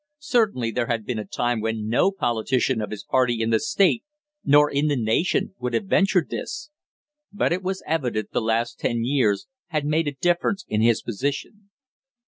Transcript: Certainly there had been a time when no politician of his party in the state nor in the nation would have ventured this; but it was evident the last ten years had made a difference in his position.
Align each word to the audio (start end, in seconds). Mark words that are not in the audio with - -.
Certainly 0.17 0.71
there 0.71 0.87
had 0.87 1.05
been 1.05 1.19
a 1.19 1.25
time 1.25 1.61
when 1.61 1.87
no 1.87 2.11
politician 2.11 2.81
of 2.81 2.89
his 2.89 3.03
party 3.03 3.39
in 3.39 3.51
the 3.51 3.59
state 3.59 4.03
nor 4.43 4.67
in 4.67 4.87
the 4.87 4.95
nation 4.95 5.53
would 5.59 5.75
have 5.75 5.85
ventured 5.85 6.31
this; 6.31 6.71
but 7.31 7.53
it 7.53 7.61
was 7.61 7.83
evident 7.85 8.31
the 8.31 8.41
last 8.41 8.79
ten 8.79 9.03
years 9.03 9.45
had 9.67 9.85
made 9.85 10.07
a 10.07 10.13
difference 10.19 10.65
in 10.67 10.81
his 10.81 11.03
position. 11.03 11.69